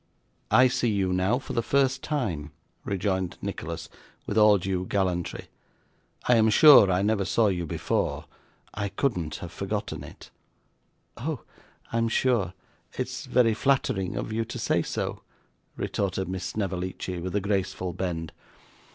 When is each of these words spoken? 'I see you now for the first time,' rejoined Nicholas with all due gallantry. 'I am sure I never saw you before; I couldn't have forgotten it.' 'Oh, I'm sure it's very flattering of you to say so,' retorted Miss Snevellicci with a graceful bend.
'I 0.49 0.67
see 0.69 0.89
you 0.89 1.13
now 1.13 1.37
for 1.37 1.53
the 1.53 1.61
first 1.61 2.01
time,' 2.01 2.51
rejoined 2.83 3.37
Nicholas 3.39 3.87
with 4.25 4.35
all 4.35 4.57
due 4.57 4.83
gallantry. 4.87 5.45
'I 6.27 6.35
am 6.37 6.49
sure 6.49 6.91
I 6.91 7.03
never 7.03 7.23
saw 7.23 7.49
you 7.49 7.67
before; 7.67 8.25
I 8.73 8.89
couldn't 8.89 9.35
have 9.35 9.51
forgotten 9.51 10.03
it.' 10.03 10.31
'Oh, 11.17 11.41
I'm 11.93 12.09
sure 12.09 12.55
it's 12.97 13.25
very 13.27 13.53
flattering 13.53 14.15
of 14.15 14.33
you 14.33 14.43
to 14.43 14.57
say 14.57 14.81
so,' 14.81 15.21
retorted 15.77 16.27
Miss 16.27 16.45
Snevellicci 16.45 17.19
with 17.19 17.35
a 17.35 17.39
graceful 17.39 17.93
bend. 17.93 18.31